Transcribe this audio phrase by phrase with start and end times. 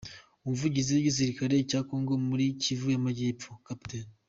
[0.45, 3.89] Umuvugizi w’Igisirikare cya Congo muri Kivu y’Amajyepfo, Capt.